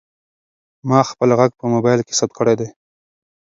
ما 0.89 0.99
خپل 1.09 1.29
غږ 1.39 1.51
په 1.59 1.65
موبایل 1.73 2.01
کې 2.07 2.13
ثبت 2.19 2.33
کړی 2.39 2.55
دی. 2.59 2.69